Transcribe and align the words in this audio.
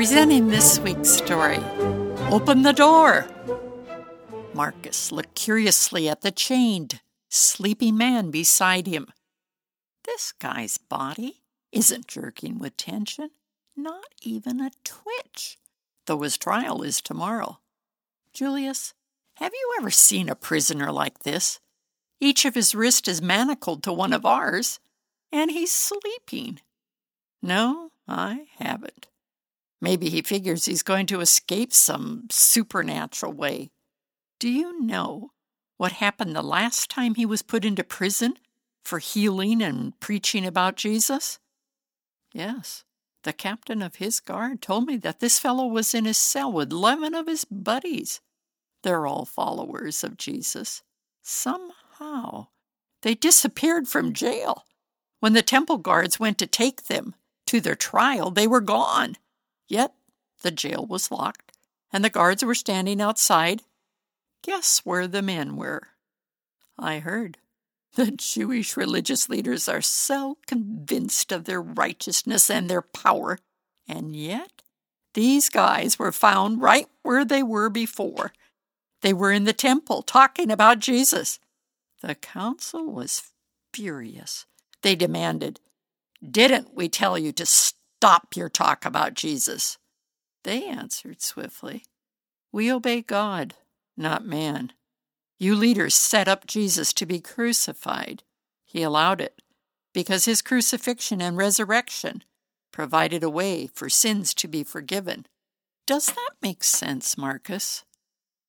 Presenting 0.00 0.48
this 0.48 0.78
week's 0.78 1.10
story 1.10 1.58
Open 2.30 2.62
the 2.62 2.72
Door! 2.72 3.26
Marcus 4.54 5.12
looked 5.12 5.34
curiously 5.34 6.08
at 6.08 6.22
the 6.22 6.30
chained, 6.30 7.02
sleeping 7.28 7.98
man 7.98 8.30
beside 8.30 8.86
him. 8.86 9.08
This 10.04 10.32
guy's 10.32 10.78
body 10.78 11.42
isn't 11.70 12.06
jerking 12.06 12.58
with 12.58 12.78
tension, 12.78 13.28
not 13.76 14.06
even 14.22 14.62
a 14.62 14.70
twitch, 14.84 15.58
though 16.06 16.22
his 16.22 16.38
trial 16.38 16.80
is 16.80 17.02
tomorrow. 17.02 17.58
Julius, 18.32 18.94
have 19.34 19.52
you 19.52 19.74
ever 19.78 19.90
seen 19.90 20.30
a 20.30 20.34
prisoner 20.34 20.90
like 20.90 21.24
this? 21.24 21.60
Each 22.20 22.46
of 22.46 22.54
his 22.54 22.74
wrists 22.74 23.06
is 23.06 23.20
manacled 23.20 23.82
to 23.82 23.92
one 23.92 24.14
of 24.14 24.24
ours, 24.24 24.80
and 25.30 25.50
he's 25.50 25.70
sleeping. 25.70 26.60
No, 27.42 27.90
I 28.08 28.46
haven't. 28.56 29.08
Maybe 29.80 30.10
he 30.10 30.22
figures 30.22 30.64
he's 30.66 30.82
going 30.82 31.06
to 31.06 31.20
escape 31.20 31.72
some 31.72 32.26
supernatural 32.30 33.32
way. 33.32 33.70
Do 34.38 34.48
you 34.48 34.80
know 34.80 35.30
what 35.76 35.92
happened 35.92 36.36
the 36.36 36.42
last 36.42 36.90
time 36.90 37.14
he 37.14 37.24
was 37.24 37.42
put 37.42 37.64
into 37.64 37.82
prison 37.82 38.34
for 38.84 38.98
healing 38.98 39.62
and 39.62 39.98
preaching 40.00 40.44
about 40.44 40.76
Jesus? 40.76 41.38
Yes, 42.34 42.84
the 43.24 43.32
captain 43.32 43.82
of 43.82 43.96
his 43.96 44.20
guard 44.20 44.62
told 44.62 44.86
me 44.86 44.96
that 44.98 45.20
this 45.20 45.38
fellow 45.38 45.66
was 45.66 45.94
in 45.94 46.04
his 46.04 46.18
cell 46.18 46.52
with 46.52 46.72
11 46.72 47.14
of 47.14 47.26
his 47.26 47.44
buddies. 47.44 48.20
They're 48.82 49.06
all 49.06 49.24
followers 49.24 50.04
of 50.04 50.16
Jesus. 50.16 50.82
Somehow, 51.22 52.48
they 53.02 53.14
disappeared 53.14 53.88
from 53.88 54.12
jail. 54.12 54.64
When 55.20 55.34
the 55.34 55.42
temple 55.42 55.78
guards 55.78 56.18
went 56.18 56.38
to 56.38 56.46
take 56.46 56.84
them 56.86 57.14
to 57.46 57.60
their 57.60 57.74
trial, 57.74 58.30
they 58.30 58.46
were 58.46 58.62
gone. 58.62 59.16
Yet 59.70 59.94
the 60.42 60.50
jail 60.50 60.84
was 60.84 61.12
locked, 61.12 61.52
and 61.92 62.04
the 62.04 62.10
guards 62.10 62.44
were 62.44 62.56
standing 62.56 63.00
outside. 63.00 63.62
Guess 64.42 64.80
where 64.80 65.06
the 65.06 65.22
men 65.22 65.56
were? 65.56 65.88
I 66.76 66.98
heard. 66.98 67.38
The 67.94 68.10
Jewish 68.10 68.76
religious 68.76 69.28
leaders 69.28 69.68
are 69.68 69.80
so 69.80 70.38
convinced 70.46 71.30
of 71.30 71.44
their 71.44 71.62
righteousness 71.62 72.50
and 72.50 72.68
their 72.68 72.82
power, 72.82 73.38
and 73.86 74.14
yet 74.16 74.62
these 75.14 75.48
guys 75.48 75.98
were 75.98 76.12
found 76.12 76.60
right 76.60 76.88
where 77.02 77.24
they 77.24 77.42
were 77.42 77.70
before. 77.70 78.32
They 79.02 79.12
were 79.12 79.32
in 79.32 79.44
the 79.44 79.52
temple 79.52 80.02
talking 80.02 80.50
about 80.50 80.80
Jesus. 80.80 81.38
The 82.02 82.16
council 82.16 82.90
was 82.90 83.30
furious. 83.72 84.46
They 84.82 84.96
demanded, 84.96 85.60
Didn't 86.28 86.74
we 86.74 86.88
tell 86.88 87.16
you 87.16 87.30
to 87.32 87.46
stop? 87.46 87.79
Stop 88.00 88.34
your 88.34 88.48
talk 88.48 88.86
about 88.86 89.12
Jesus. 89.12 89.76
They 90.44 90.64
answered 90.64 91.20
swiftly, 91.20 91.84
We 92.50 92.72
obey 92.72 93.02
God, 93.02 93.56
not 93.94 94.24
man. 94.24 94.72
You 95.38 95.54
leaders 95.54 95.96
set 95.96 96.26
up 96.26 96.46
Jesus 96.46 96.94
to 96.94 97.04
be 97.04 97.20
crucified. 97.20 98.22
He 98.64 98.82
allowed 98.82 99.20
it 99.20 99.42
because 99.92 100.24
his 100.24 100.40
crucifixion 100.40 101.20
and 101.20 101.36
resurrection 101.36 102.24
provided 102.72 103.22
a 103.22 103.28
way 103.28 103.66
for 103.66 103.90
sins 103.90 104.32
to 104.32 104.48
be 104.48 104.64
forgiven. 104.64 105.26
Does 105.86 106.06
that 106.06 106.30
make 106.40 106.64
sense, 106.64 107.18
Marcus? 107.18 107.84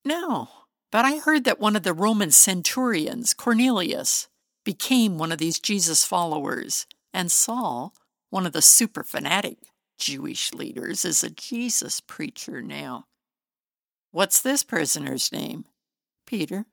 No, 0.05 0.47
but 0.93 1.03
I 1.03 1.17
heard 1.17 1.43
that 1.43 1.59
one 1.59 1.75
of 1.75 1.83
the 1.83 1.93
Roman 1.93 2.31
centurions, 2.31 3.33
Cornelius, 3.33 4.29
became 4.63 5.17
one 5.17 5.33
of 5.33 5.39
these 5.39 5.59
Jesus 5.59 6.05
followers, 6.05 6.87
and 7.13 7.29
Saul 7.29 7.93
one 8.31 8.47
of 8.47 8.53
the 8.53 8.61
super 8.61 9.03
fanatic 9.03 9.57
Jewish 9.99 10.53
leaders 10.53 11.05
is 11.05 11.23
a 11.23 11.29
Jesus 11.29 11.99
preacher 12.01 12.61
now. 12.61 13.05
What's 14.11 14.41
this 14.41 14.63
prisoner's 14.63 15.31
name? 15.31 15.65
Peter. 16.25 16.65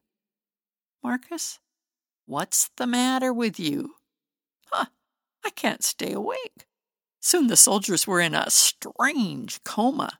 Marcus, 1.02 1.58
what's 2.26 2.70
the 2.76 2.86
matter 2.86 3.32
with 3.32 3.60
you? 3.60 3.96
Huh, 4.70 4.86
I 5.44 5.50
can't 5.50 5.84
stay 5.84 6.12
awake. 6.12 6.66
Soon 7.20 7.48
the 7.48 7.56
soldiers 7.56 8.06
were 8.06 8.20
in 8.20 8.34
a 8.34 8.50
strange 8.50 9.62
coma. 9.64 10.18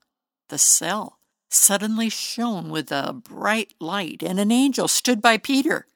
The 0.49 0.59
cell 0.59 1.21
suddenly 1.51 2.09
shone 2.09 2.69
with 2.69 2.91
a 2.91 3.13
bright 3.13 3.75
light, 3.81 4.23
and 4.23 4.41
an 4.41 4.51
angel 4.51 4.89
stood 4.89 5.23
by 5.23 5.39
Peter. 5.39 5.87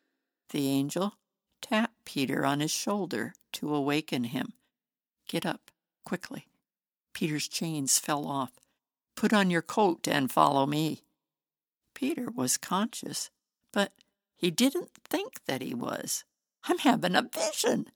The 0.51 0.69
angel 0.69 1.15
tapped 1.61 2.05
Peter 2.05 2.47
on 2.47 2.61
his 2.61 2.71
shoulder 2.71 3.35
to 3.55 3.75
awaken 3.75 4.25
him. 4.25 4.55
Get 5.33 5.47
up, 5.47 5.71
quickly. 6.05 6.45
Peter's 7.15 7.49
chains 7.49 7.99
fell 7.99 8.27
off. 8.27 8.53
Put 9.17 9.33
on 9.33 9.51
your 9.51 9.63
coat 9.63 10.07
and 10.07 10.31
follow 10.31 10.67
me. 10.67 11.05
Peter 11.95 12.31
was 12.31 12.59
conscious, 12.59 13.31
but 13.73 13.95
he 14.37 14.51
didn't 14.51 14.91
think 15.09 15.43
that 15.47 15.63
he 15.63 15.73
was. 15.73 16.25
I'm 16.65 16.77
having 16.81 17.17
a 17.17 17.23
vision. 17.23 17.87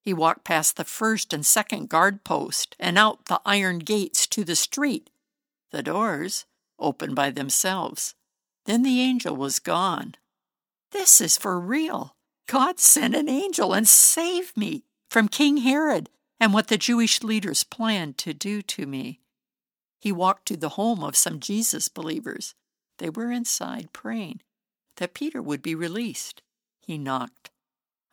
He 0.00 0.14
walked 0.14 0.44
past 0.44 0.76
the 0.76 0.84
first 0.84 1.34
and 1.34 1.44
second 1.44 1.90
guard 1.90 2.24
post 2.24 2.74
and 2.80 2.96
out 2.96 3.26
the 3.26 3.42
iron 3.44 3.80
gates 3.80 4.26
to 4.28 4.42
the 4.42 4.56
street. 4.56 5.10
The 5.72 5.82
doors 5.82 6.46
opened 6.78 7.14
by 7.14 7.28
themselves. 7.28 8.14
Then 8.64 8.82
the 8.82 9.02
angel 9.02 9.36
was 9.36 9.58
gone. 9.58 10.14
This 10.92 11.20
is 11.20 11.36
for 11.36 11.60
real. 11.60 12.16
God 12.46 12.80
sent 12.80 13.14
an 13.14 13.28
angel 13.28 13.74
and 13.74 13.86
saved 13.86 14.56
me 14.56 14.84
from 15.10 15.28
King 15.28 15.58
Herod 15.58 16.08
and 16.40 16.52
what 16.52 16.68
the 16.68 16.78
Jewish 16.78 17.22
leaders 17.22 17.64
planned 17.64 18.18
to 18.18 18.32
do 18.32 18.62
to 18.62 18.86
me. 18.86 19.20
He 19.98 20.12
walked 20.12 20.46
to 20.46 20.56
the 20.56 20.70
home 20.70 21.02
of 21.02 21.16
some 21.16 21.40
Jesus 21.40 21.88
believers. 21.88 22.54
They 22.98 23.10
were 23.10 23.30
inside 23.30 23.92
praying 23.92 24.40
that 24.96 25.14
Peter 25.14 25.40
would 25.40 25.62
be 25.62 25.74
released. 25.74 26.42
He 26.80 26.98
knocked. 26.98 27.50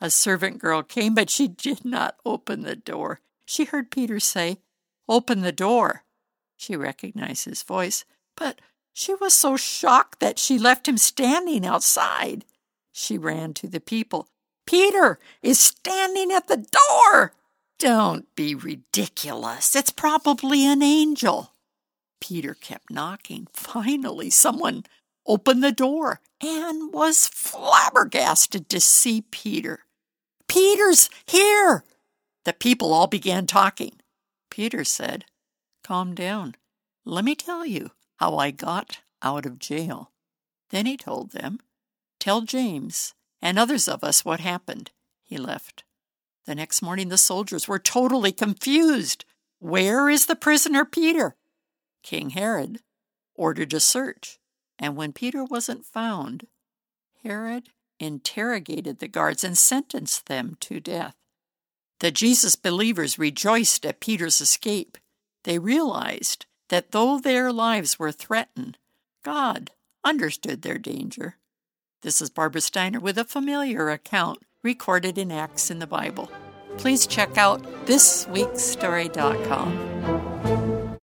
A 0.02 0.10
servant 0.10 0.60
girl 0.60 0.84
came, 0.84 1.14
but 1.14 1.30
she 1.30 1.48
did 1.48 1.86
not 1.86 2.18
open 2.26 2.62
the 2.62 2.76
door. 2.76 3.22
She 3.46 3.66
heard 3.66 3.92
Peter 3.92 4.20
say, 4.20 4.60
Open 5.08 5.42
the 5.42 5.52
door. 5.52 6.04
She 6.58 6.76
recognized 6.76 7.46
his 7.46 7.64
voice, 7.64 8.06
but 8.36 8.60
she 8.94 9.14
was 9.14 9.34
so 9.34 9.58
shocked 9.58 10.20
that 10.20 10.40
she 10.40 10.58
left 10.58 10.88
him 10.88 10.98
standing 10.98 11.66
outside. 11.66 12.46
She 12.92 13.18
ran 13.18 13.54
to 13.56 13.68
the 13.68 13.80
people. 13.80 14.28
Peter 14.66 15.20
is 15.42 15.60
standing 15.60 16.32
at 16.32 16.48
the 16.48 16.58
door. 16.58 17.34
Don't 17.78 18.34
be 18.36 18.56
ridiculous. 18.56 19.76
It's 19.76 19.92
probably 19.92 20.66
an 20.66 20.82
angel. 20.82 21.54
Peter 22.22 22.54
kept 22.54 22.90
knocking. 22.90 23.48
Finally, 23.54 24.30
someone 24.30 24.86
opened 25.28 25.64
the 25.64 25.72
door 25.72 26.22
and 26.42 26.94
was 26.94 27.28
flabbergasted 27.28 28.70
to 28.70 28.80
see 28.80 29.22
Peter. 29.30 29.82
Peter's 30.48 31.10
here! 31.28 31.84
The 32.46 32.54
people 32.54 32.94
all 32.94 33.08
began 33.08 33.48
talking. 33.48 34.00
Peter 34.50 34.84
said, 34.84 35.26
Calm 35.84 36.16
down. 36.16 36.56
Let 37.04 37.26
me 37.26 37.36
tell 37.36 37.66
you 37.66 37.92
how 38.18 38.38
I 38.38 38.52
got 38.52 39.02
out 39.22 39.46
of 39.46 39.60
jail. 39.60 40.12
Then 40.70 40.86
he 40.86 40.98
told 40.98 41.32
them, 41.32 41.60
Tell 42.20 42.42
James 42.42 43.14
and 43.42 43.60
others 43.60 43.88
of 43.88 44.04
us 44.04 44.24
what 44.24 44.40
happened. 44.40 44.92
He 45.24 45.38
left. 45.38 45.84
The 46.46 46.56
next 46.56 46.82
morning, 46.82 47.10
the 47.10 47.18
soldiers 47.18 47.68
were 47.68 47.80
totally 47.80 48.32
confused. 48.32 49.26
Where 49.60 50.10
is 50.10 50.28
the 50.28 50.36
prisoner 50.36 50.86
Peter? 50.86 51.36
King 52.04 52.32
Herod 52.32 52.82
ordered 53.34 53.74
a 53.74 53.80
search, 53.80 54.40
and 54.78 54.96
when 54.96 55.12
Peter 55.12 55.44
wasn't 55.44 55.86
found, 55.86 56.48
Herod 57.24 57.70
interrogated 58.00 59.00
the 59.00 59.08
guards 59.08 59.44
and 59.44 59.58
sentenced 59.58 60.28
them 60.28 60.58
to 60.60 60.80
death. 60.80 61.16
The 62.00 62.12
Jesus 62.12 62.56
believers 62.56 63.18
rejoiced 63.18 63.86
at 63.86 64.00
Peter's 64.00 64.42
escape. 64.42 64.98
They 65.44 65.58
realized 65.58 66.46
that 66.70 66.92
though 66.92 67.20
their 67.20 67.52
lives 67.52 67.98
were 67.98 68.12
threatened, 68.12 68.78
God 69.24 69.72
understood 70.04 70.62
their 70.62 70.78
danger. 70.78 71.38
This 72.02 72.22
is 72.22 72.30
Barbara 72.30 72.62
Steiner 72.62 73.00
with 73.00 73.18
a 73.18 73.24
familiar 73.24 73.90
account 73.90 74.44
recorded 74.66 75.20
in 75.20 75.32
Acts 75.32 75.72
in 75.72 75.80
the 75.80 75.88
Bible. 75.88 76.30
Please 76.78 77.08
check 77.08 77.38
out 77.38 77.64
thisweekstory.com. 77.86 80.55